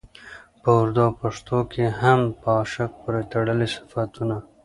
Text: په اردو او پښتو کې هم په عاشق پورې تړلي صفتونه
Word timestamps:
په 0.61 0.69
اردو 0.79 1.01
او 1.07 1.11
پښتو 1.21 1.57
کې 1.71 1.83
هم 2.01 2.19
په 2.41 2.47
عاشق 2.59 2.89
پورې 3.01 3.21
تړلي 3.31 3.67
صفتونه 3.75 4.35